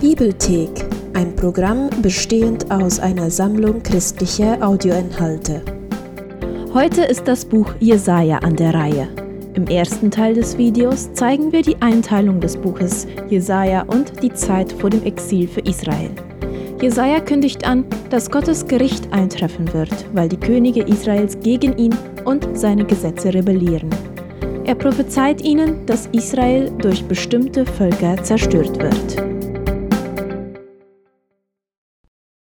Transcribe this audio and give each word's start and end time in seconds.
Bibelthek, 0.00 0.70
ein 1.12 1.36
Programm 1.36 1.90
bestehend 2.00 2.70
aus 2.70 2.98
einer 2.98 3.30
Sammlung 3.30 3.82
christlicher 3.82 4.56
Audioinhalte. 4.66 5.60
Heute 6.72 7.02
ist 7.02 7.28
das 7.28 7.44
Buch 7.44 7.74
Jesaja 7.80 8.38
an 8.38 8.56
der 8.56 8.72
Reihe. 8.72 9.08
Im 9.52 9.66
ersten 9.66 10.10
Teil 10.10 10.32
des 10.32 10.56
Videos 10.56 11.12
zeigen 11.12 11.52
wir 11.52 11.60
die 11.60 11.76
Einteilung 11.82 12.40
des 12.40 12.56
Buches 12.56 13.06
Jesaja 13.28 13.82
und 13.82 14.22
die 14.22 14.32
Zeit 14.32 14.72
vor 14.72 14.88
dem 14.88 15.02
Exil 15.02 15.46
für 15.46 15.60
Israel. 15.60 16.12
Jesaja 16.80 17.20
kündigt 17.20 17.66
an, 17.66 17.84
dass 18.08 18.30
Gottes 18.30 18.66
Gericht 18.66 19.12
eintreffen 19.12 19.70
wird, 19.74 20.06
weil 20.14 20.30
die 20.30 20.40
Könige 20.40 20.80
Israels 20.82 21.38
gegen 21.40 21.76
ihn 21.76 21.94
und 22.24 22.48
seine 22.54 22.86
Gesetze 22.86 23.34
rebellieren. 23.34 23.90
Er 24.64 24.76
prophezeit 24.76 25.42
ihnen, 25.42 25.84
dass 25.84 26.08
Israel 26.12 26.70
durch 26.78 27.04
bestimmte 27.04 27.66
Völker 27.66 28.22
zerstört 28.22 28.82
wird. 28.82 29.39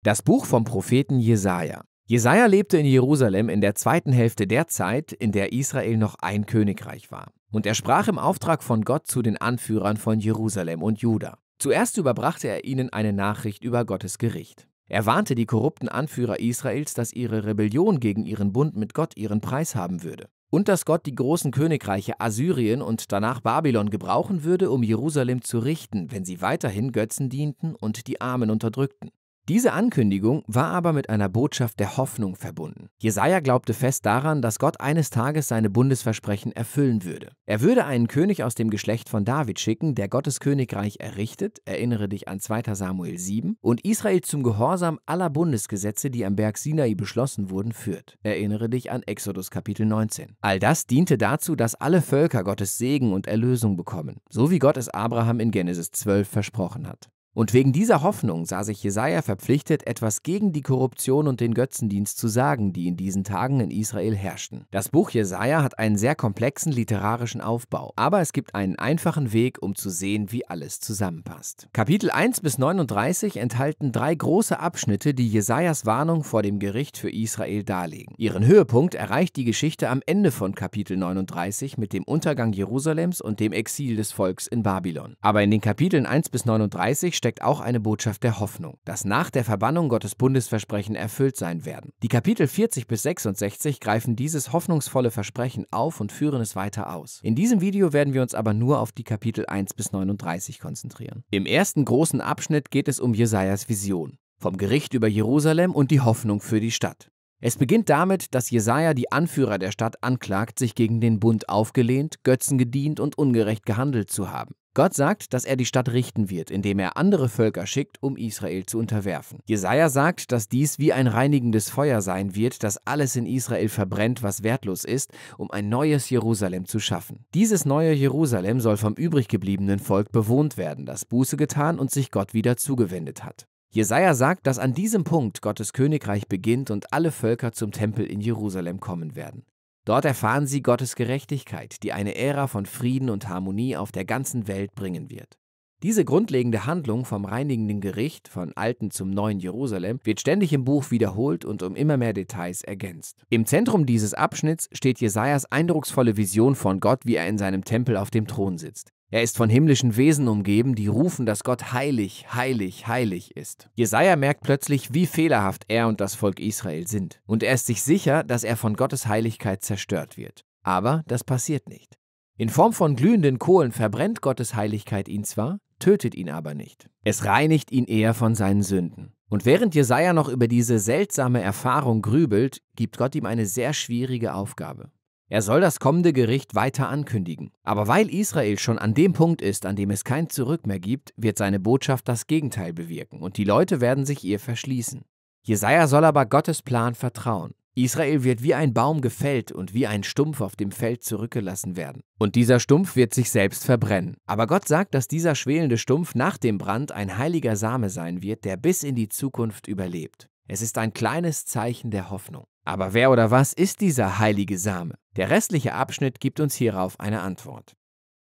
Das 0.05 0.21
Buch 0.21 0.45
vom 0.45 0.65
Propheten 0.65 1.19
Jesaja. 1.19 1.81
Jesaja 2.05 2.45
lebte 2.45 2.77
in 2.77 2.85
Jerusalem 2.85 3.49
in 3.49 3.59
der 3.59 3.73
zweiten 3.73 4.11
Hälfte 4.13 4.45
der 4.45 4.67
Zeit, 4.67 5.11
in 5.11 5.31
der 5.31 5.51
Israel 5.51 5.97
noch 5.97 6.13
ein 6.19 6.45
Königreich 6.45 7.09
war. 7.09 7.31
Und 7.51 7.65
er 7.65 7.73
sprach 7.73 8.07
im 8.07 8.19
Auftrag 8.19 8.61
von 8.61 8.83
Gott 8.83 9.07
zu 9.07 9.23
den 9.23 9.35
Anführern 9.35 9.97
von 9.97 10.19
Jerusalem 10.19 10.83
und 10.83 10.99
Juda. 10.99 11.39
Zuerst 11.57 11.97
überbrachte 11.97 12.47
er 12.47 12.65
ihnen 12.65 12.93
eine 12.93 13.13
Nachricht 13.13 13.63
über 13.63 13.83
Gottes 13.83 14.19
Gericht. 14.19 14.67
Er 14.87 15.07
warnte 15.07 15.33
die 15.33 15.47
korrupten 15.47 15.89
Anführer 15.89 16.39
Israels, 16.39 16.93
dass 16.93 17.11
ihre 17.11 17.43
Rebellion 17.43 17.99
gegen 17.99 18.25
ihren 18.25 18.53
Bund 18.53 18.75
mit 18.75 18.93
Gott 18.93 19.17
ihren 19.17 19.41
Preis 19.41 19.73
haben 19.73 20.03
würde 20.03 20.27
und 20.51 20.67
dass 20.67 20.85
Gott 20.85 21.07
die 21.07 21.15
großen 21.15 21.49
Königreiche 21.49 22.19
Assyrien 22.21 22.83
und 22.83 23.11
danach 23.11 23.41
Babylon 23.41 23.89
gebrauchen 23.89 24.43
würde, 24.43 24.69
um 24.69 24.83
Jerusalem 24.83 25.41
zu 25.41 25.57
richten, 25.57 26.11
wenn 26.11 26.25
sie 26.25 26.43
weiterhin 26.43 26.91
Götzen 26.91 27.29
dienten 27.29 27.73
und 27.73 28.05
die 28.05 28.21
Armen 28.21 28.51
unterdrückten. 28.51 29.09
Diese 29.47 29.73
Ankündigung 29.73 30.43
war 30.47 30.71
aber 30.71 30.91
mit 30.91 31.07
einer 31.11 31.29
Botschaft 31.29 31.79
der 31.79 31.97
Hoffnung 31.97 32.35
verbunden. 32.35 32.89
Jesaja 32.97 33.41
glaubte 33.41 33.75
fest 33.75 34.03
daran, 34.03 34.41
dass 34.41 34.57
Gott 34.57 34.81
eines 34.81 35.11
Tages 35.11 35.47
seine 35.49 35.69
Bundesversprechen 35.69 36.51
erfüllen 36.51 37.03
würde. 37.03 37.29
Er 37.45 37.61
würde 37.61 37.85
einen 37.85 38.07
König 38.07 38.43
aus 38.43 38.55
dem 38.55 38.71
Geschlecht 38.71 39.07
von 39.07 39.23
David 39.23 39.59
schicken, 39.59 39.93
der 39.93 40.09
Gottes 40.09 40.39
Königreich 40.39 40.97
errichtet, 40.99 41.59
erinnere 41.65 42.09
dich 42.09 42.27
an 42.27 42.39
2. 42.39 42.73
Samuel 42.73 43.19
7, 43.19 43.55
und 43.61 43.85
Israel 43.85 44.21
zum 44.21 44.41
Gehorsam 44.41 44.99
aller 45.05 45.29
Bundesgesetze, 45.29 46.09
die 46.09 46.25
am 46.25 46.35
Berg 46.35 46.57
Sinai 46.57 46.95
beschlossen 46.95 47.51
wurden, 47.51 47.71
führt. 47.71 48.17
Erinnere 48.23 48.67
dich 48.67 48.89
an 48.89 49.03
Exodus 49.03 49.51
Kapitel 49.51 49.85
19. 49.85 50.37
All 50.41 50.57
das 50.57 50.87
diente 50.87 51.19
dazu, 51.19 51.55
dass 51.55 51.75
alle 51.75 52.01
Völker 52.01 52.43
Gottes 52.43 52.79
Segen 52.79 53.13
und 53.13 53.27
Erlösung 53.27 53.77
bekommen, 53.77 54.21
so 54.27 54.49
wie 54.49 54.57
Gott 54.57 54.77
es 54.77 54.89
Abraham 54.89 55.39
in 55.39 55.51
Genesis 55.51 55.91
12 55.91 56.27
versprochen 56.27 56.87
hat. 56.87 57.09
Und 57.35 57.51
wegen 57.51 57.73
dieser 57.73 58.01
Hoffnung 58.01 58.45
sah 58.45 58.63
sich 58.63 58.81
Jesaja 58.81 59.21
verpflichtet, 59.21 59.85
etwas 59.85 60.23
gegen 60.23 60.53
die 60.53 60.61
Korruption 60.61 61.27
und 61.27 61.41
den 61.41 61.53
Götzendienst 61.53 62.17
zu 62.17 62.29
sagen, 62.29 62.71
die 62.71 62.87
in 62.87 62.95
diesen 62.95 63.25
Tagen 63.25 63.59
in 63.59 63.71
Israel 63.71 64.15
herrschten. 64.15 64.67
Das 64.71 64.87
Buch 64.87 65.09
Jesaja 65.09 65.61
hat 65.61 65.77
einen 65.77 65.97
sehr 65.97 66.15
komplexen 66.15 66.71
literarischen 66.71 67.41
Aufbau, 67.41 67.91
aber 67.97 68.21
es 68.21 68.31
gibt 68.31 68.55
einen 68.55 68.79
einfachen 68.79 69.33
Weg, 69.33 69.61
um 69.61 69.75
zu 69.75 69.89
sehen, 69.89 70.31
wie 70.31 70.47
alles 70.47 70.79
zusammenpasst. 70.79 71.67
Kapitel 71.73 72.09
1 72.09 72.39
bis 72.39 72.57
39 72.57 73.35
enthalten 73.35 73.91
drei 73.91 74.15
große 74.15 74.57
Abschnitte, 74.57 75.13
die 75.13 75.27
Jesajas 75.27 75.85
Warnung 75.85 76.23
vor 76.23 76.41
dem 76.41 76.57
Gericht 76.59 76.97
für 76.97 77.11
Israel 77.11 77.63
darlegen. 77.65 78.15
Ihren 78.17 78.45
Höhepunkt 78.45 78.95
erreicht 78.95 79.35
die 79.35 79.43
Geschichte 79.43 79.89
am 79.89 79.99
Ende 80.05 80.31
von 80.31 80.55
Kapitel 80.55 80.95
39 80.95 81.77
mit 81.77 81.91
dem 81.91 82.05
Untergang 82.05 82.53
Jerusalems 82.53 83.19
und 83.19 83.41
dem 83.41 83.51
Exil 83.51 83.97
des 83.97 84.13
Volks 84.13 84.47
in 84.47 84.63
Babylon. 84.63 85.17
Aber 85.19 85.43
in 85.43 85.51
den 85.51 85.59
Kapiteln 85.59 86.05
1 86.05 86.29
bis 86.29 86.45
39 86.45 87.24
steckt 87.25 87.41
auch 87.41 87.59
eine 87.59 87.79
Botschaft 87.79 88.21
der 88.21 88.39
Hoffnung, 88.39 88.77
dass 88.85 89.03
nach 89.03 89.31
der 89.31 89.43
Verbannung 89.43 89.89
Gottes 89.89 90.13
Bundesversprechen 90.13 90.95
erfüllt 90.95 91.37
sein 91.37 91.65
werden. 91.65 91.91
Die 92.03 92.07
Kapitel 92.07 92.45
40 92.45 92.85
bis 92.85 93.01
66 93.01 93.79
greifen 93.79 94.15
dieses 94.15 94.53
hoffnungsvolle 94.53 95.09
Versprechen 95.09 95.65
auf 95.71 95.99
und 95.99 96.11
führen 96.11 96.39
es 96.39 96.55
weiter 96.55 96.93
aus. 96.93 97.21
In 97.23 97.33
diesem 97.33 97.61
Video 97.61 97.93
werden 97.93 98.13
wir 98.13 98.21
uns 98.21 98.35
aber 98.35 98.53
nur 98.53 98.79
auf 98.79 98.91
die 98.91 99.03
Kapitel 99.03 99.47
1 99.47 99.73
bis 99.73 99.91
39 99.91 100.59
konzentrieren. 100.59 101.23
Im 101.31 101.47
ersten 101.47 101.83
großen 101.83 102.21
Abschnitt 102.21 102.69
geht 102.69 102.87
es 102.87 102.99
um 102.99 103.15
Jesajas 103.15 103.69
Vision, 103.69 104.19
vom 104.37 104.57
Gericht 104.57 104.93
über 104.93 105.07
Jerusalem 105.07 105.73
und 105.73 105.89
die 105.89 106.01
Hoffnung 106.01 106.41
für 106.41 106.59
die 106.59 106.69
Stadt. 106.69 107.09
Es 107.41 107.57
beginnt 107.57 107.89
damit, 107.89 108.35
dass 108.35 108.51
Jesaja 108.51 108.93
die 108.93 109.11
Anführer 109.11 109.57
der 109.57 109.71
Stadt 109.71 110.03
anklagt, 110.03 110.59
sich 110.59 110.75
gegen 110.75 111.01
den 111.01 111.19
Bund 111.19 111.49
aufgelehnt, 111.49 112.23
Götzen 112.23 112.59
gedient 112.59 112.99
und 112.99 113.17
ungerecht 113.17 113.65
gehandelt 113.65 114.11
zu 114.11 114.29
haben. 114.29 114.53
Gott 114.75 114.93
sagt, 114.93 115.33
dass 115.33 115.45
er 115.45 115.55
die 115.55 115.63
Stadt 115.63 115.93
richten 115.93 116.29
wird, 116.29 116.51
indem 116.51 116.79
er 116.79 116.97
andere 116.97 117.29
Völker 117.29 117.65
schickt, 117.65 118.03
um 118.03 118.17
Israel 118.17 118.65
zu 118.65 118.77
unterwerfen. 118.77 119.39
Jesaja 119.45 119.87
sagt, 119.87 120.33
dass 120.33 120.49
dies 120.49 120.79
wie 120.79 120.91
ein 120.91 121.07
reinigendes 121.07 121.69
Feuer 121.69 122.01
sein 122.01 122.35
wird, 122.35 122.61
das 122.61 122.85
alles 122.85 123.15
in 123.15 123.25
Israel 123.25 123.69
verbrennt, 123.69 124.21
was 124.21 124.43
wertlos 124.43 124.83
ist, 124.83 125.13
um 125.37 125.49
ein 125.49 125.69
neues 125.69 126.09
Jerusalem 126.09 126.65
zu 126.65 126.79
schaffen. 126.79 127.23
Dieses 127.33 127.63
neue 127.63 127.93
Jerusalem 127.93 128.59
soll 128.59 128.75
vom 128.75 128.95
übrig 128.95 129.29
gebliebenen 129.29 129.79
Volk 129.79 130.11
bewohnt 130.11 130.57
werden, 130.57 130.85
das 130.85 131.05
Buße 131.05 131.37
getan 131.37 131.79
und 131.79 131.89
sich 131.89 132.11
Gott 132.11 132.33
wieder 132.33 132.57
zugewendet 132.57 133.23
hat. 133.23 133.47
Jesaja 133.69 134.13
sagt, 134.13 134.45
dass 134.45 134.59
an 134.59 134.73
diesem 134.73 135.05
Punkt 135.05 135.41
Gottes 135.41 135.71
Königreich 135.71 136.27
beginnt 136.27 136.69
und 136.69 136.91
alle 136.91 137.13
Völker 137.13 137.53
zum 137.53 137.71
Tempel 137.71 138.05
in 138.05 138.19
Jerusalem 138.19 138.81
kommen 138.81 139.15
werden. 139.15 139.45
Dort 139.85 140.03
erfahren 140.03 140.47
sie 140.47 140.63
Gottes 140.63 140.95
Gerechtigkeit, 140.95 141.83
die 141.83 141.93
eine 141.93 142.15
Ära 142.15 142.47
von 142.47 142.65
Frieden 142.65 143.11
und 143.11 143.29
Harmonie 143.29 143.77
auf 143.77 143.91
der 143.91 144.03
ganzen 144.03 144.47
Welt 144.47 144.73
bringen 144.73 145.11
wird. 145.11 145.37
Diese 145.83 146.03
grundlegende 146.03 146.65
Handlung 146.65 147.05
vom 147.05 147.25
reinigenden 147.25 147.81
Gericht, 147.81 148.27
von 148.27 148.53
alten 148.55 148.89
zum 148.89 149.11
neuen 149.11 149.39
Jerusalem, 149.39 149.99
wird 150.03 150.19
ständig 150.19 150.51
im 150.53 150.63
Buch 150.63 150.89
wiederholt 150.89 151.45
und 151.45 151.61
um 151.61 151.75
immer 151.75 151.97
mehr 151.97 152.13
Details 152.13 152.63
ergänzt. 152.63 153.21
Im 153.29 153.45
Zentrum 153.45 153.85
dieses 153.85 154.15
Abschnitts 154.15 154.67
steht 154.71 154.99
Jesajas 154.99 155.45
eindrucksvolle 155.51 156.17
Vision 156.17 156.55
von 156.55 156.79
Gott, 156.79 157.01
wie 157.05 157.15
er 157.15 157.27
in 157.27 157.37
seinem 157.37 157.63
Tempel 157.63 157.97
auf 157.97 158.09
dem 158.09 158.25
Thron 158.25 158.57
sitzt. 158.57 158.94
Er 159.11 159.21
ist 159.21 159.37
von 159.37 159.49
himmlischen 159.49 159.97
Wesen 159.97 160.27
umgeben, 160.27 160.75
die 160.75 160.87
rufen, 160.87 161.25
dass 161.25 161.43
Gott 161.43 161.73
heilig, 161.73 162.25
heilig, 162.33 162.87
heilig 162.87 163.35
ist. 163.37 163.69
Jesaja 163.75 164.15
merkt 164.15 164.41
plötzlich, 164.41 164.93
wie 164.93 165.05
fehlerhaft 165.05 165.65
er 165.67 165.87
und 165.87 166.01
das 166.01 166.15
Volk 166.15 166.39
Israel 166.39 166.87
sind. 166.87 167.21
Und 167.25 167.43
er 167.43 167.53
ist 167.53 167.67
sich 167.67 167.83
sicher, 167.83 168.23
dass 168.23 168.43
er 168.43 168.57
von 168.57 168.75
Gottes 168.75 169.07
Heiligkeit 169.07 169.63
zerstört 169.63 170.17
wird. 170.17 170.43
Aber 170.63 171.03
das 171.07 171.23
passiert 171.23 171.69
nicht. 171.69 171.97
In 172.37 172.49
Form 172.49 172.73
von 172.73 172.95
glühenden 172.95 173.39
Kohlen 173.39 173.71
verbrennt 173.71 174.21
Gottes 174.21 174.55
Heiligkeit 174.55 175.07
ihn 175.07 175.23
zwar, 175.23 175.59
tötet 175.79 176.15
ihn 176.15 176.29
aber 176.29 176.53
nicht. 176.53 176.89
Es 177.03 177.25
reinigt 177.25 177.71
ihn 177.71 177.85
eher 177.85 178.13
von 178.13 178.35
seinen 178.35 178.63
Sünden. 178.63 179.13
Und 179.29 179.45
während 179.45 179.75
Jesaja 179.75 180.13
noch 180.13 180.29
über 180.29 180.47
diese 180.47 180.79
seltsame 180.79 181.41
Erfahrung 181.41 182.01
grübelt, 182.01 182.61
gibt 182.75 182.97
Gott 182.97 183.15
ihm 183.15 183.25
eine 183.25 183.45
sehr 183.45 183.73
schwierige 183.73 184.33
Aufgabe. 184.33 184.91
Er 185.27 185.41
soll 185.41 185.59
das 185.59 185.79
kommende 185.79 186.13
Gericht 186.13 186.53
weiter 186.53 186.87
ankündigen. 186.87 187.51
Aber 187.63 187.87
weil 187.87 188.13
Israel 188.13 188.59
schon 188.59 188.77
an 188.77 188.93
dem 188.93 189.13
Punkt 189.13 189.41
ist, 189.41 189.65
an 189.65 189.75
dem 189.75 189.89
es 189.89 190.03
kein 190.03 190.29
Zurück 190.29 190.67
mehr 190.67 190.79
gibt, 190.79 191.13
wird 191.17 191.39
seine 191.39 191.59
Botschaft 191.59 192.07
das 192.07 192.27
Gegenteil 192.27 192.73
bewirken 192.73 193.21
und 193.21 193.37
die 193.37 193.43
Leute 193.43 193.81
werden 193.81 194.05
sich 194.05 194.23
ihr 194.23 194.39
verschließen. 194.39 195.03
Jesaja 195.41 195.87
soll 195.87 196.05
aber 196.05 196.25
Gottes 196.25 196.61
Plan 196.61 196.93
vertrauen. 196.93 197.53
Israel 197.77 198.23
wird 198.23 198.41
wie 198.41 198.53
ein 198.53 198.73
Baum 198.73 199.01
gefällt 199.01 199.51
und 199.51 199.73
wie 199.73 199.85
ein 199.85 200.03
Stumpf 200.03 200.39
auf 200.39 200.55
dem 200.55 200.71
Feld 200.71 201.03
zurückgelassen 201.03 201.75
werden. 201.75 202.03
Und 202.17 202.35
dieser 202.35 202.61
Stumpf 202.61 202.95
wird 202.95 203.13
sich 203.13 203.29
selbst 203.29 203.65
verbrennen. 203.65 204.15
Aber 204.25 204.47
Gott 204.47 204.67
sagt, 204.67 204.93
dass 204.93 205.09
dieser 205.09 205.35
schwelende 205.35 205.77
Stumpf 205.77 206.15
nach 206.15 206.37
dem 206.37 206.57
Brand 206.57 206.93
ein 206.93 207.17
heiliger 207.17 207.57
Same 207.57 207.89
sein 207.89 208.21
wird, 208.21 208.45
der 208.45 208.55
bis 208.55 208.83
in 208.83 208.95
die 208.95 209.09
Zukunft 209.09 209.67
überlebt. 209.67 210.29
Es 210.47 210.61
ist 210.61 210.77
ein 210.77 210.93
kleines 210.93 211.45
Zeichen 211.45 211.91
der 211.91 212.11
Hoffnung. 212.11 212.45
Aber 212.65 212.93
wer 212.93 213.11
oder 213.11 213.31
was 213.31 213.53
ist 213.53 213.79
dieser 213.79 214.19
heilige 214.19 214.57
Same? 214.57 214.95
Der 215.15 215.29
restliche 215.29 215.73
Abschnitt 215.73 216.19
gibt 216.19 216.39
uns 216.39 216.55
hierauf 216.55 216.99
eine 216.99 217.21
Antwort. 217.21 217.75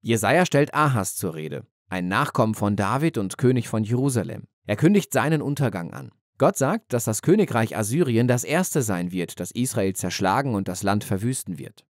Jesaja 0.01 0.45
stellt 0.45 0.73
Ahas 0.73 1.15
zur 1.15 1.35
Rede, 1.35 1.67
ein 1.89 2.07
Nachkommen 2.07 2.55
von 2.55 2.77
David 2.77 3.17
und 3.17 3.37
König 3.37 3.67
von 3.67 3.83
Jerusalem. 3.83 4.47
Er 4.65 4.77
kündigt 4.77 5.11
seinen 5.11 5.41
Untergang 5.41 5.93
an. 5.93 6.11
Gott 6.37 6.57
sagt, 6.57 6.93
dass 6.93 7.03
das 7.03 7.21
Königreich 7.21 7.75
Assyrien 7.75 8.29
das 8.29 8.45
erste 8.45 8.81
sein 8.81 9.11
wird, 9.11 9.41
das 9.41 9.51
Israel 9.51 9.93
zerschlagen 9.93 10.55
und 10.55 10.69
das 10.69 10.83
Land 10.83 11.03
verwüsten 11.03 11.59
wird. 11.59 11.85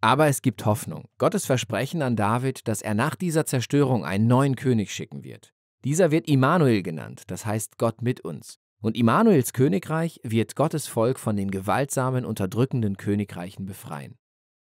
Aber 0.00 0.26
es 0.26 0.42
gibt 0.42 0.64
Hoffnung. 0.64 1.04
Gottes 1.18 1.46
Versprechen 1.46 2.02
an 2.02 2.16
David, 2.16 2.66
dass 2.66 2.82
er 2.82 2.94
nach 2.94 3.14
dieser 3.14 3.46
Zerstörung 3.46 4.04
einen 4.04 4.26
neuen 4.26 4.56
König 4.56 4.92
schicken 4.92 5.22
wird. 5.22 5.52
Dieser 5.84 6.10
wird 6.10 6.26
Immanuel 6.26 6.82
genannt, 6.82 7.24
das 7.28 7.46
heißt 7.46 7.78
Gott 7.78 8.02
mit 8.02 8.22
uns. 8.22 8.58
Und 8.82 8.96
Immanuels 8.96 9.52
Königreich 9.52 10.20
wird 10.22 10.56
Gottes 10.56 10.86
Volk 10.86 11.18
von 11.18 11.36
den 11.36 11.50
gewaltsamen, 11.50 12.24
unterdrückenden 12.24 12.96
Königreichen 12.96 13.66
befreien. 13.66 14.16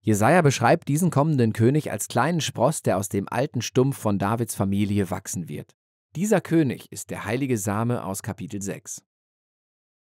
Jesaja 0.04 0.42
beschreibt 0.42 0.88
diesen 0.88 1.10
kommenden 1.10 1.52
König 1.52 1.90
als 1.90 2.08
kleinen 2.08 2.40
Spross, 2.40 2.82
der 2.82 2.98
aus 2.98 3.08
dem 3.08 3.28
alten 3.28 3.62
Stumpf 3.62 3.96
von 3.96 4.18
Davids 4.18 4.54
Familie 4.54 5.10
wachsen 5.10 5.48
wird. 5.48 5.74
Dieser 6.14 6.40
König 6.40 6.90
ist 6.92 7.10
der 7.10 7.24
heilige 7.24 7.56
Same 7.56 8.04
aus 8.04 8.22
Kapitel 8.22 8.60
6. 8.60 9.02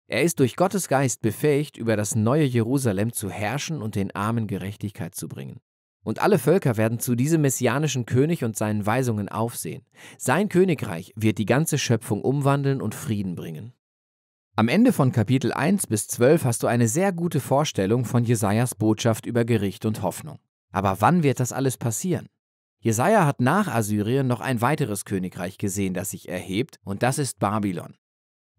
Er 0.07 0.21
ist 0.21 0.39
durch 0.39 0.55
Gottes 0.55 0.87
Geist 0.87 1.21
befähigt, 1.21 1.77
über 1.77 1.95
das 1.95 2.13
neue 2.13 2.43
Jerusalem 2.43 3.11
zu 3.11 3.31
herrschen 3.31 3.81
und 3.81 3.95
den 3.95 4.13
Armen 4.13 4.45
Gerechtigkeit 4.45 5.15
zu 5.15 5.27
bringen. 5.27 5.61
Und 6.03 6.21
alle 6.21 6.37
Völker 6.37 6.77
werden 6.77 6.99
zu 6.99 7.15
diesem 7.15 7.41
messianischen 7.41 8.05
König 8.05 8.43
und 8.43 8.55
seinen 8.55 8.85
Weisungen 8.85 9.29
aufsehen. 9.29 9.83
Sein 10.19 10.49
Königreich 10.49 11.11
wird 11.15 11.39
die 11.39 11.47
ganze 11.47 11.79
Schöpfung 11.79 12.21
umwandeln 12.21 12.81
und 12.81 12.93
Frieden 12.93 13.33
bringen. 13.33 13.73
Am 14.57 14.69
Ende 14.69 14.93
von 14.93 15.11
Kapitel 15.11 15.51
1 15.51 15.87
bis 15.87 16.07
12 16.07 16.45
hast 16.45 16.63
du 16.63 16.67
eine 16.67 16.87
sehr 16.87 17.11
gute 17.11 17.41
Vorstellung 17.41 18.05
von 18.05 18.23
Jesajas 18.23 18.73
Botschaft 18.73 19.25
über 19.25 19.43
Gericht 19.43 19.85
und 19.85 20.01
Hoffnung. 20.01 20.39
Aber 20.71 21.01
wann 21.01 21.23
wird 21.23 21.41
das 21.41 21.51
alles 21.51 21.75
passieren? 21.75 22.29
Jesaja 22.79 23.25
hat 23.25 23.41
nach 23.41 23.67
Assyrien 23.67 24.27
noch 24.27 24.39
ein 24.39 24.61
weiteres 24.61 25.03
Königreich 25.03 25.57
gesehen, 25.57 25.93
das 25.93 26.11
sich 26.11 26.29
erhebt, 26.29 26.79
und 26.85 27.03
das 27.03 27.17
ist 27.17 27.39
Babylon. 27.39 27.95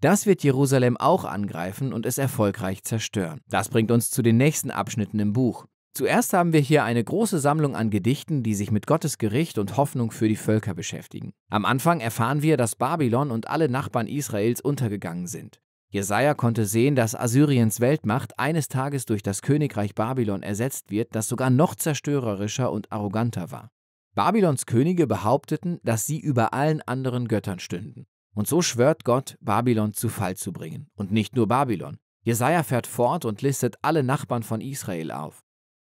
Das 0.03 0.27
wird 0.27 0.43
Jerusalem 0.43 0.99
auch 0.99 1.25
angreifen 1.25 1.95
und 1.95 2.05
es 2.05 2.19
erfolgreich 2.19 2.85
zerstören. 2.85 3.41
Das 3.49 3.71
bringt 3.71 3.91
uns 3.91 4.11
zu 4.11 4.21
den 4.21 4.37
nächsten 4.37 4.71
Abschnitten 4.71 5.19
im 5.19 5.33
Buch. 5.33 5.65
Zuerst 5.95 6.35
haben 6.35 6.53
wir 6.53 6.61
hier 6.61 6.85
eine 6.85 7.03
große 7.03 7.39
Sammlung 7.39 7.75
an 7.75 7.89
Gedichten, 7.89 8.43
die 8.43 8.55
sich 8.55 8.71
mit 8.71 8.87
Gottes 8.87 9.17
Gericht 9.17 9.57
und 9.57 9.79
Hoffnung 9.79 10.11
für 10.11 10.29
die 10.29 10.37
Völker 10.37 10.75
beschäftigen. 10.75 11.33
Am 11.49 11.65
Anfang 11.65 12.01
erfahren 12.01 12.43
wir, 12.43 12.59
dass 12.59 12.77
Babylon 12.77 13.31
und 13.31 13.49
alle 13.49 13.71
Nachbarn 13.71 14.09
Israels 14.09 14.61
untergegangen 14.61 15.27
sind. 15.27 15.59
Jesaja 15.97 16.35
konnte 16.35 16.67
sehen, 16.67 16.95
dass 16.95 17.15
Assyriens 17.15 17.81
Weltmacht 17.81 18.39
eines 18.39 18.69
Tages 18.69 19.07
durch 19.07 19.23
das 19.23 19.41
Königreich 19.41 19.95
Babylon 19.95 20.43
ersetzt 20.43 20.91
wird, 20.91 21.15
das 21.15 21.27
sogar 21.27 21.49
noch 21.49 21.75
zerstörerischer 21.75 22.71
und 22.71 22.93
arroganter 22.93 23.51
war. 23.51 23.71
Babylons 24.15 24.67
Könige 24.67 25.07
behaupteten, 25.07 25.81
dass 25.85 26.05
sie 26.05 26.21
über 26.21 26.53
allen 26.53 26.83
anderen 26.83 27.29
Göttern 27.29 27.61
stünden. 27.61 28.05
Und 28.35 28.47
so 28.47 28.61
schwört 28.61 29.05
Gott, 29.05 29.39
Babylon 29.41 29.95
zu 29.95 30.11
Fall 30.11 30.37
zu 30.37 30.53
bringen. 30.53 30.91
Und 30.97 31.13
nicht 31.13 31.35
nur 31.35 31.49
Babylon. 31.49 31.97
Jesaja 32.25 32.63
fährt 32.63 32.87
fort 32.87 33.25
und 33.25 33.41
listet 33.41 33.77
alle 33.81 34.03
Nachbarn 34.03 34.43
von 34.43 34.61
Israel 34.61 35.11
auf. 35.13 35.41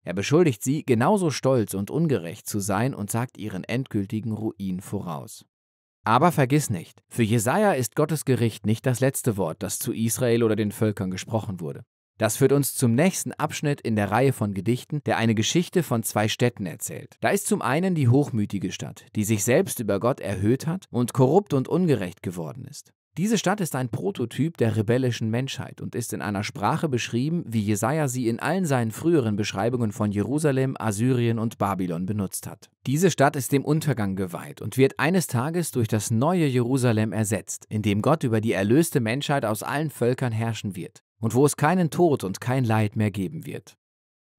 Er 0.03 0.13
beschuldigt 0.13 0.63
sie, 0.63 0.85
genauso 0.85 1.31
stolz 1.31 1.73
und 1.73 1.89
ungerecht 1.89 2.47
zu 2.47 2.59
sein 2.59 2.93
und 2.93 3.09
sagt 3.09 3.39
ihren 3.39 3.63
endgültigen 3.63 4.31
Ruin 4.31 4.79
voraus. 4.79 5.43
Aber 6.07 6.31
vergiss 6.31 6.69
nicht, 6.69 7.03
für 7.09 7.23
Jesaja 7.23 7.73
ist 7.73 7.97
Gottes 7.97 8.23
Gericht 8.23 8.65
nicht 8.65 8.85
das 8.85 9.01
letzte 9.01 9.35
Wort, 9.35 9.61
das 9.61 9.77
zu 9.77 9.91
Israel 9.91 10.41
oder 10.41 10.55
den 10.55 10.71
Völkern 10.71 11.11
gesprochen 11.11 11.59
wurde. 11.59 11.83
Das 12.17 12.37
führt 12.37 12.53
uns 12.53 12.75
zum 12.75 12.95
nächsten 12.95 13.33
Abschnitt 13.33 13.81
in 13.81 13.97
der 13.97 14.09
Reihe 14.09 14.31
von 14.31 14.53
Gedichten, 14.53 15.01
der 15.05 15.17
eine 15.17 15.35
Geschichte 15.35 15.83
von 15.83 16.03
zwei 16.03 16.29
Städten 16.29 16.65
erzählt. 16.65 17.17
Da 17.19 17.27
ist 17.31 17.45
zum 17.45 17.61
einen 17.61 17.93
die 17.93 18.07
hochmütige 18.07 18.71
Stadt, 18.71 19.03
die 19.17 19.25
sich 19.25 19.43
selbst 19.43 19.81
über 19.81 19.99
Gott 19.99 20.21
erhöht 20.21 20.65
hat 20.65 20.85
und 20.91 21.11
korrupt 21.11 21.53
und 21.53 21.67
ungerecht 21.67 22.23
geworden 22.23 22.63
ist. 22.63 22.93
Diese 23.17 23.39
Stadt 23.39 23.61
ist 23.61 23.75
ein 23.75 23.89
Prototyp 23.89 24.57
der 24.57 24.75
rebellischen 24.75 25.31
Menschheit 25.31 25.81
und 25.81 25.95
ist 25.95 26.13
in 26.13 26.21
einer 26.21 26.43
Sprache 26.43 26.87
beschrieben, 26.87 27.43
wie 27.47 27.61
Jesaja 27.61 28.07
sie 28.07 28.27
in 28.27 28.39
allen 28.39 28.67
seinen 28.67 28.91
früheren 28.91 29.35
Beschreibungen 29.35 29.91
von 29.91 30.11
Jerusalem, 30.11 30.75
Assyrien 30.77 31.39
und 31.39 31.57
Babylon 31.57 32.05
benutzt 32.05 32.45
hat. 32.45 32.69
Diese 32.85 33.09
Stadt 33.09 33.35
ist 33.35 33.51
dem 33.51 33.65
Untergang 33.65 34.15
geweiht 34.15 34.61
und 34.61 34.77
wird 34.77 34.99
eines 34.99 35.25
Tages 35.25 35.71
durch 35.71 35.87
das 35.87 36.11
neue 36.11 36.45
Jerusalem 36.45 37.11
ersetzt, 37.11 37.65
in 37.69 37.81
dem 37.81 38.03
Gott 38.03 38.23
über 38.23 38.39
die 38.39 38.51
erlöste 38.51 38.99
Menschheit 38.99 39.45
aus 39.45 39.63
allen 39.63 39.89
Völkern 39.89 40.31
herrschen 40.31 40.75
wird 40.75 41.01
und 41.19 41.33
wo 41.33 41.43
es 41.43 41.57
keinen 41.57 41.89
Tod 41.89 42.23
und 42.23 42.39
kein 42.39 42.65
Leid 42.65 42.95
mehr 42.95 43.09
geben 43.09 43.47
wird. 43.47 43.77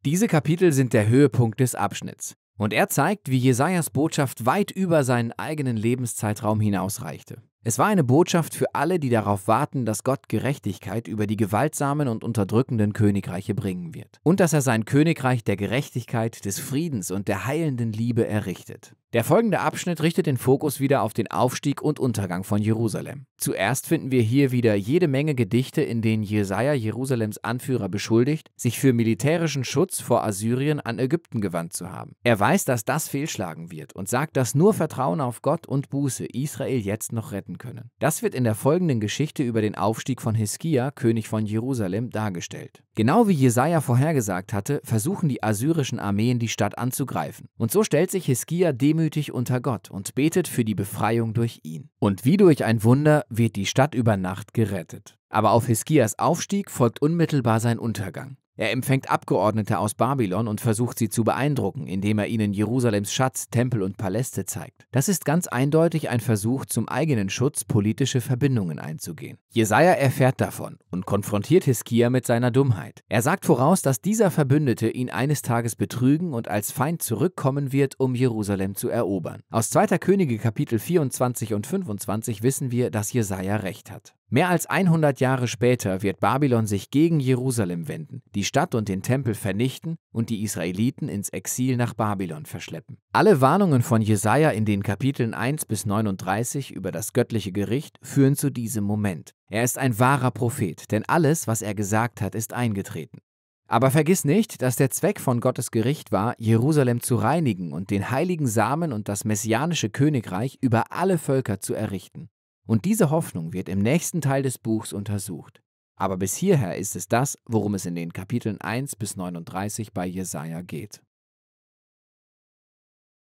Diese 0.04 0.28
Kapitel 0.28 0.72
sind 0.72 0.92
der 0.92 1.08
Höhepunkt 1.08 1.58
des 1.58 1.75
Abschnitts. 1.75 2.36
Und 2.56 2.72
er 2.72 2.88
zeigt, 2.88 3.30
wie 3.30 3.38
Jesajas 3.38 3.90
Botschaft 3.90 4.44
weit 4.44 4.70
über 4.72 5.04
seinen 5.04 5.32
eigenen 5.32 5.76
Lebenszeitraum 5.76 6.60
hinausreichte. 6.60 7.42
Es 7.68 7.78
war 7.78 7.88
eine 7.88 8.02
Botschaft 8.02 8.54
für 8.54 8.74
alle, 8.74 8.98
die 8.98 9.10
darauf 9.10 9.46
warten, 9.46 9.84
dass 9.84 10.02
Gott 10.02 10.30
Gerechtigkeit 10.30 11.06
über 11.06 11.26
die 11.26 11.36
gewaltsamen 11.36 12.08
und 12.08 12.24
unterdrückenden 12.24 12.94
Königreiche 12.94 13.54
bringen 13.54 13.94
wird. 13.94 14.20
Und 14.22 14.40
dass 14.40 14.54
er 14.54 14.62
sein 14.62 14.86
Königreich 14.86 15.44
der 15.44 15.58
Gerechtigkeit, 15.58 16.46
des 16.46 16.58
Friedens 16.58 17.10
und 17.10 17.28
der 17.28 17.44
heilenden 17.44 17.92
Liebe 17.92 18.26
errichtet. 18.26 18.94
Der 19.14 19.25
folgende 19.25 19.60
Abschnitt 19.60 20.02
richtet 20.02 20.26
den 20.26 20.37
Fokus 20.37 20.81
wieder 20.81 21.00
auf 21.00 21.14
den 21.14 21.31
Aufstieg 21.31 21.81
und 21.81 21.99
Untergang 21.99 22.44
von 22.44 22.60
Jerusalem. 22.60 23.25
Zuerst 23.38 23.87
finden 23.87 24.10
wir 24.10 24.20
hier 24.20 24.52
wieder 24.52 24.75
jede 24.75 25.08
Menge 25.08 25.34
Gedichte, 25.34 25.81
in 25.81 26.02
denen 26.02 26.22
Jesaja 26.22 26.75
Jerusalems 26.75 27.38
Anführer 27.38 27.88
beschuldigt, 27.88 28.50
sich 28.55 28.78
für 28.78 28.93
militärischen 28.93 29.64
Schutz 29.64 30.02
vor 30.02 30.25
Assyrien 30.25 30.78
an 30.78 30.99
Ägypten 30.99 31.40
gewandt 31.40 31.72
zu 31.72 31.90
haben. 31.90 32.16
Er 32.22 32.38
weiß, 32.38 32.66
dass 32.66 32.84
das 32.84 33.08
fehlschlagen 33.08 33.70
wird 33.70 33.94
und 33.94 34.10
sagt, 34.10 34.37
dass 34.37 34.55
nur 34.55 34.75
Vertrauen 34.75 35.22
auf 35.22 35.40
Gott 35.40 35.66
und 35.66 35.88
Buße 35.88 36.26
Israel 36.26 36.78
jetzt 36.78 37.12
noch 37.12 37.32
retten 37.32 37.56
können. 37.56 37.90
Das 38.00 38.22
wird 38.22 38.34
in 38.34 38.44
der 38.44 38.54
folgenden 38.54 39.00
Geschichte 39.00 39.43
über 39.43 39.62
den 39.62 39.75
Aufstieg 39.75 40.20
von 40.20 40.34
Hiskia, 40.34 40.90
König 40.90 41.28
von 41.28 41.46
Jerusalem, 41.46 42.11
dargestellt. 42.11 42.82
Genau 42.94 43.26
wie 43.26 43.32
Jesaja 43.32 43.81
vorhergesagt 43.81 44.52
hatte, 44.52 44.82
versuchen 44.84 45.31
die 45.31 45.43
assyrischen 45.43 45.99
Armeen 45.99 46.38
die 46.40 46.49
Stadt 46.49 46.76
anzugreifen. 46.76 47.49
Und 47.56 47.70
so 47.70 47.84
stellt 47.84 48.11
sich 48.11 48.26
Hiskia 48.26 48.72
dem 48.72 48.97
demütig 48.98 49.32
unter 49.32 49.60
Gott 49.60 49.90
und 49.90 50.14
betet 50.14 50.48
für 50.48 50.64
die 50.64 50.74
Befreiung 50.74 51.32
durch 51.32 51.60
ihn. 51.62 51.88
Und 52.00 52.24
wie 52.24 52.36
durch 52.36 52.64
ein 52.64 52.82
Wunder 52.82 53.24
wird 53.28 53.54
die 53.56 53.66
Stadt 53.66 53.94
über 53.94 54.16
Nacht 54.16 54.54
gerettet. 54.54 55.16
Aber 55.28 55.52
auf 55.52 55.66
Hiskias 55.66 56.18
Aufstieg 56.18 56.70
folgt 56.70 57.00
unmittelbar 57.00 57.60
sein 57.60 57.78
Untergang. 57.78 58.36
Er 58.58 58.72
empfängt 58.72 59.08
Abgeordnete 59.08 59.78
aus 59.78 59.94
Babylon 59.94 60.49
und 60.49 60.60
versucht 60.60 60.99
sie 60.99 61.08
zu 61.08 61.22
beeindrucken, 61.22 61.87
indem 61.87 62.19
er 62.19 62.26
ihnen 62.26 62.52
Jerusalems 62.52 63.12
Schatz, 63.12 63.50
Tempel 63.50 63.82
und 63.84 63.99
Paläste 63.99 64.46
zeigt. 64.46 64.88
Das 64.90 65.08
ist 65.08 65.25
ganz 65.25 65.46
eindeutig 65.46 66.10
ein 66.10 66.19
Versuch, 66.19 66.66
zum 66.66 66.88
eigenen 66.88 67.31
Schutz 67.31 67.64
politische 67.64 68.20
Verbindungen 68.20 68.81
einzugehen. 68.81 69.38
Jesaja 69.50 69.93
erfährt 69.93 70.40
davon 70.40 70.78
und 70.90 71.06
konfrontiert 71.06 71.62
Hiskia 71.62 72.10
mit 72.10 72.26
seiner 72.26 72.50
Dummheit. 72.50 73.05
Er 73.08 73.22
sagt 73.22 73.46
voraus, 73.46 73.81
dass 73.81 74.00
dieser 74.00 74.32
Verbündete 74.32 74.90
ihn 74.90 75.08
eines 75.08 75.43
Tages 75.43 75.76
betrügen 75.76 76.34
und 76.34 76.49
als 76.49 76.72
Feind 76.72 77.00
zurückkommen 77.00 77.70
wird, 77.70 78.00
um 78.00 78.16
Jerusalem 78.16 78.75
zu 78.75 78.88
erobern. 78.88 79.43
Aus 79.50 79.70
2. 79.70 79.99
Könige 79.99 80.37
Kapitel 80.37 80.81
24 80.81 81.54
und 81.54 81.69
25 81.69 82.43
wissen 82.43 82.72
wir, 82.72 82.90
dass 82.90 83.12
Jesaja 83.12 83.54
recht 83.54 83.93
hat. 83.93 84.16
Mehr 84.30 84.50
als 84.50 84.66
100 84.66 85.20
Jahre 85.20 85.48
später 85.48 86.02
wird 86.02 86.20
Babylon 86.20 86.66
sich 86.66 86.90
gegen 86.90 87.19
Jerusalem 87.19 87.88
wenden, 87.88 88.20
die 88.34 88.44
Stadt 88.44 88.75
und 88.75 88.90
den 88.90 89.00
Tempel 89.00 89.34
vernichten 89.34 89.96
und 90.12 90.28
die 90.28 90.42
Israeliten 90.42 91.08
ins 91.08 91.30
Exil 91.30 91.78
nach 91.78 91.94
Babylon 91.94 92.44
verschleppen. 92.44 92.98
Alle 93.10 93.40
Warnungen 93.40 93.80
von 93.80 94.02
Jesaja 94.02 94.50
in 94.50 94.66
den 94.66 94.82
Kapiteln 94.82 95.32
1 95.32 95.64
bis 95.64 95.86
39 95.86 96.72
über 96.72 96.92
das 96.92 97.14
göttliche 97.14 97.52
Gericht 97.52 97.96
führen 98.02 98.36
zu 98.36 98.50
diesem 98.50 98.84
Moment. 98.84 99.32
Er 99.48 99.64
ist 99.64 99.78
ein 99.78 99.98
wahrer 99.98 100.30
Prophet, 100.30 100.92
denn 100.92 101.06
alles, 101.06 101.46
was 101.46 101.62
er 101.62 101.75
gesagt 101.75 102.20
hat, 102.20 102.34
ist 102.34 102.52
eingetreten. 102.52 103.20
Aber 103.66 103.90
vergiss 103.90 104.26
nicht, 104.26 104.60
dass 104.60 104.76
der 104.76 104.90
Zweck 104.90 105.20
von 105.20 105.40
Gottes 105.40 105.70
Gericht 105.70 106.12
war, 106.12 106.34
Jerusalem 106.36 107.00
zu 107.00 107.16
reinigen 107.16 107.72
und 107.72 107.90
den 107.90 108.10
heiligen 108.10 108.46
Samen 108.46 108.92
und 108.92 109.08
das 109.08 109.25
messianische 109.25 109.88
Königreich 109.88 110.58
über 110.60 110.92
alle 110.92 111.16
Völker 111.16 111.61
zu 111.61 111.73
errichten. 111.73 112.28
Und 112.68 112.84
diese 112.84 113.08
Hoffnung 113.08 113.54
wird 113.54 113.70
im 113.70 113.78
nächsten 113.78 114.20
Teil 114.20 114.42
des 114.42 114.58
Buchs 114.58 114.92
untersucht. 114.92 115.62
Aber 115.96 116.18
bis 116.18 116.37
hierher 116.37 116.76
ist 116.76 116.96
es 116.96 117.08
das, 117.08 117.38
worum 117.46 117.75
es 117.75 117.87
in 117.87 117.94
den 117.94 118.12
Kapiteln 118.12 118.60
1 118.60 118.96
bis 118.96 119.16
39 119.16 119.94
bei 119.94 120.06
Jesaja 120.06 120.60
geht. 120.60 121.00